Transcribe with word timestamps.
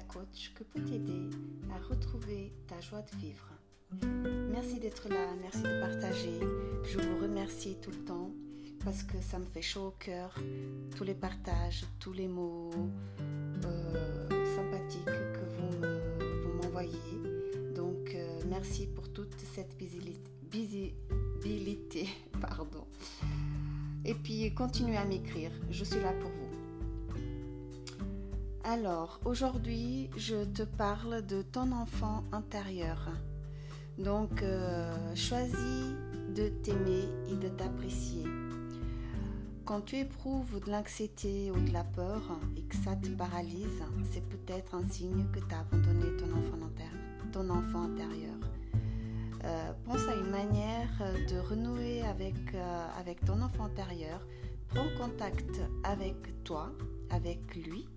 coach 0.00 0.52
que 0.54 0.64
peut 0.64 0.80
t'aider 0.80 1.28
à 1.74 1.78
retrouver 1.88 2.52
ta 2.66 2.80
joie 2.80 3.02
de 3.02 3.16
vivre. 3.18 3.48
Merci 4.50 4.80
d'être 4.80 5.08
là, 5.08 5.26
merci 5.40 5.62
de 5.62 5.80
partager. 5.80 6.40
Je 6.84 6.98
vous 6.98 7.22
remercie 7.22 7.76
tout 7.82 7.90
le 7.90 8.04
temps 8.04 8.30
parce 8.84 9.02
que 9.02 9.20
ça 9.20 9.38
me 9.38 9.44
fait 9.44 9.62
chaud 9.62 9.88
au 9.88 9.94
cœur, 9.98 10.34
tous 10.96 11.04
les 11.04 11.14
partages, 11.14 11.84
tous 12.00 12.12
les 12.12 12.28
mots 12.28 12.70
euh, 13.64 14.28
sympathiques 14.56 15.04
que 15.04 15.44
vous 15.56 16.52
m'envoyez. 16.54 16.92
Donc 17.74 18.14
euh, 18.14 18.40
merci 18.48 18.86
pour 18.86 19.12
toute 19.12 19.34
cette 19.54 19.74
visibilité. 19.78 22.08
Pardon. 22.40 22.86
Et 24.04 24.14
puis 24.14 24.52
continuez 24.54 24.96
à 24.96 25.04
m'écrire, 25.04 25.52
je 25.70 25.84
suis 25.84 26.00
là 26.00 26.12
pour 26.20 26.30
vous. 26.30 26.51
Alors, 28.64 29.18
aujourd'hui, 29.24 30.08
je 30.16 30.44
te 30.44 30.62
parle 30.62 31.26
de 31.26 31.42
ton 31.42 31.72
enfant 31.72 32.22
intérieur. 32.30 33.10
Donc, 33.98 34.40
euh, 34.42 34.94
choisis 35.16 35.92
de 36.32 36.46
t'aimer 36.62 37.08
et 37.28 37.34
de 37.34 37.48
t'apprécier. 37.48 38.22
Quand 39.64 39.80
tu 39.80 39.96
éprouves 39.96 40.60
de 40.64 40.70
l'anxiété 40.70 41.50
ou 41.50 41.60
de 41.60 41.72
la 41.72 41.82
peur 41.82 42.22
et 42.56 42.62
que 42.62 42.76
ça 42.76 42.94
te 42.94 43.08
paralyse, 43.08 43.82
c'est 44.12 44.24
peut-être 44.28 44.76
un 44.76 44.88
signe 44.88 45.26
que 45.32 45.40
tu 45.40 45.54
as 45.54 45.58
abandonné 45.58 46.16
ton 47.32 47.50
enfant, 47.50 47.82
intérieur. 47.82 48.36
Euh, 49.44 49.72
pense 49.84 50.06
à 50.06 50.14
une 50.14 50.30
manière 50.30 51.02
de 51.28 51.38
renouer 51.40 52.02
euh, 52.04 52.86
avec 52.96 53.24
ton 53.24 53.42
enfant 53.42 53.64
intérieur. 53.64 54.24
Prends 54.68 54.88
contact 54.96 55.60
avec 55.82 56.44
toi, 56.44 56.70
avec 57.10 57.56
lui 57.56 57.88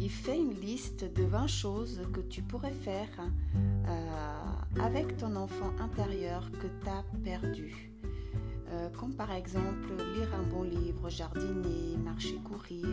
il 0.00 0.10
fait 0.10 0.36
une 0.36 0.54
liste 0.54 1.04
de 1.04 1.22
20 1.22 1.46
choses 1.46 2.00
que 2.12 2.20
tu 2.20 2.42
pourrais 2.42 2.72
faire 2.72 3.08
euh, 3.86 4.82
avec 4.82 5.16
ton 5.16 5.36
enfant 5.36 5.72
intérieur 5.80 6.50
que 6.50 6.66
tu 6.82 6.88
as 6.88 7.04
perdu. 7.22 7.90
Euh, 8.70 8.88
comme 8.98 9.14
par 9.14 9.30
exemple 9.30 9.92
lire 10.16 10.34
un 10.34 10.42
bon 10.42 10.62
livre, 10.62 11.08
jardiner, 11.08 11.96
marcher, 12.02 12.38
courir, 12.42 12.88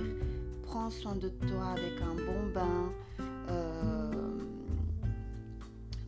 prendre 0.61 0.91
soin 0.91 1.15
de 1.15 1.29
toi 1.29 1.69
avec 1.71 1.99
un 2.01 2.13
bon 2.13 2.53
bain, 2.53 2.91
euh, 3.49 4.37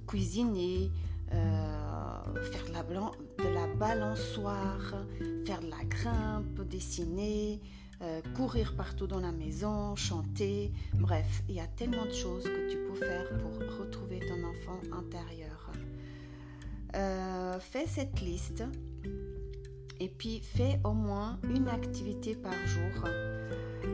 cuisiner, 0.05 0.91
faire 1.31 2.65
de 2.67 2.73
la, 2.73 2.83
de 2.83 3.53
la 3.53 3.67
balançoire, 3.75 4.93
faire 5.45 5.61
de 5.61 5.69
la 5.71 5.83
grimpe, 5.85 6.61
dessiner, 6.69 7.59
euh, 8.03 8.21
courir 8.35 8.75
partout 8.75 9.07
dans 9.07 9.21
la 9.21 9.31
maison, 9.31 9.95
chanter, 9.95 10.73
bref, 10.95 11.41
il 11.47 11.55
y 11.55 11.61
a 11.61 11.67
tellement 11.67 12.05
de 12.05 12.11
choses 12.11 12.43
que 12.43 12.69
tu 12.69 12.77
peux 12.77 12.95
faire 12.95 13.29
pour 13.37 13.53
retrouver 13.79 14.19
ton 14.19 14.43
enfant 14.43 14.77
intérieur. 14.91 15.71
Euh, 16.95 17.57
fais 17.61 17.87
cette 17.87 18.19
liste 18.19 18.65
et 20.01 20.09
puis 20.09 20.41
fais 20.41 20.81
au 20.83 20.91
moins 20.91 21.39
une 21.45 21.69
activité 21.69 22.35
par 22.35 22.55
jour. 22.67 23.07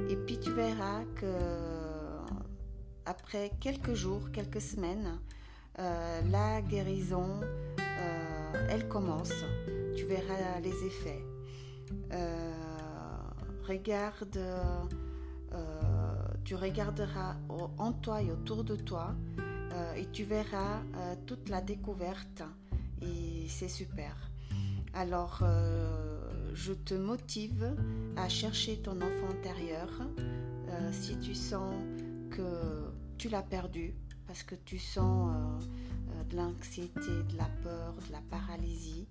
Et 0.09 0.15
puis 0.15 0.39
tu 0.39 0.53
verras 0.53 1.03
que 1.15 1.35
après 3.05 3.51
quelques 3.59 3.93
jours, 3.93 4.31
quelques 4.31 4.61
semaines, 4.61 5.19
euh, 5.77 6.21
la 6.31 6.63
guérison, 6.63 7.41
elle 8.69 8.87
commence. 8.87 9.33
Tu 9.95 10.05
verras 10.05 10.59
les 10.63 10.85
effets 10.85 11.28
regarde, 13.69 14.37
euh, 14.37 16.23
tu 16.43 16.55
regarderas 16.55 17.35
en 17.77 17.93
toi 17.93 18.21
et 18.21 18.31
autour 18.31 18.63
de 18.63 18.75
toi 18.75 19.15
euh, 19.37 19.93
et 19.93 20.07
tu 20.11 20.23
verras 20.23 20.81
euh, 20.95 21.15
toute 21.27 21.49
la 21.49 21.61
découverte 21.61 22.43
et 23.01 23.47
c'est 23.47 23.69
super. 23.69 24.15
Alors, 24.93 25.43
je 26.55 26.73
te 26.73 26.95
motive 26.95 27.75
à 28.17 28.27
chercher 28.27 28.81
ton 28.81 28.97
enfant 28.97 29.29
intérieur 29.29 29.87
si 30.91 31.15
tu 31.19 31.35
sens 31.35 31.75
que 32.31 32.91
tu 33.19 33.29
l'as 33.29 33.43
perdu 33.43 33.93
parce 34.25 34.41
que 34.41 34.55
tu 34.55 34.79
sens 34.79 35.31
de 36.29 36.35
l'anxiété, 36.35 37.11
de 37.31 37.37
la 37.37 37.47
peur, 37.63 37.93
de 38.07 38.11
la 38.11 38.21
paralysie. 38.31 39.07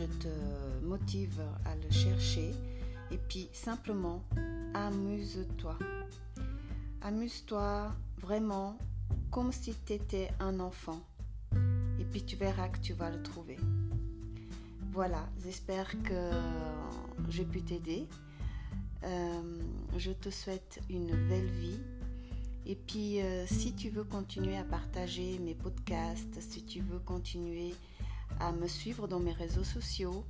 Je 0.00 0.06
te 0.18 0.84
motive 0.84 1.42
à 1.66 1.74
le 1.76 1.90
chercher 1.90 2.52
et 3.10 3.18
puis 3.18 3.50
simplement 3.52 4.22
amuse-toi. 4.72 5.78
Amuse-toi 7.02 7.92
vraiment 8.18 8.78
comme 9.30 9.52
si 9.52 9.74
tu 9.84 9.92
étais 9.92 10.30
un 10.40 10.58
enfant 10.60 11.00
et 11.98 12.04
puis 12.10 12.24
tu 12.24 12.36
verras 12.36 12.68
que 12.68 12.78
tu 12.78 12.94
vas 12.94 13.10
le 13.10 13.22
trouver. 13.22 13.58
Voilà, 14.92 15.28
j'espère 15.44 15.90
que 16.02 16.30
j'ai 17.28 17.44
pu 17.44 17.60
t'aider. 17.60 18.06
Euh, 19.04 19.62
je 19.98 20.12
te 20.12 20.30
souhaite 20.30 20.80
une 20.88 21.10
belle 21.28 21.50
vie. 21.50 21.80
Et 22.64 22.74
puis, 22.74 23.20
euh, 23.20 23.46
si 23.46 23.74
tu 23.74 23.90
veux 23.90 24.04
continuer 24.04 24.56
à 24.56 24.64
partager 24.64 25.38
mes 25.38 25.54
podcasts, 25.54 26.40
si 26.40 26.64
tu 26.64 26.80
veux 26.80 26.98
continuer 27.00 27.74
à 28.38 28.52
me 28.52 28.66
suivre 28.66 29.08
dans 29.08 29.20
mes 29.20 29.32
réseaux 29.32 29.64
sociaux. 29.64 30.24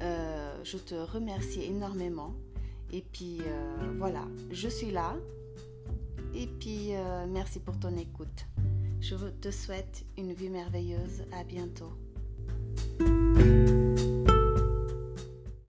Euh, 0.00 0.64
je 0.64 0.78
te 0.78 0.94
remercie 0.94 1.62
énormément. 1.62 2.34
Et 2.92 3.02
puis 3.02 3.38
euh, 3.46 3.76
voilà, 3.98 4.24
je 4.50 4.68
suis 4.68 4.90
là. 4.90 5.16
Et 6.34 6.46
puis 6.46 6.94
euh, 6.94 7.26
merci 7.28 7.60
pour 7.60 7.78
ton 7.78 7.96
écoute. 7.96 8.46
Je 9.00 9.16
te 9.16 9.50
souhaite 9.50 10.04
une 10.16 10.32
vie 10.32 10.50
merveilleuse. 10.50 11.24
À 11.32 11.44
bientôt. 11.44 11.92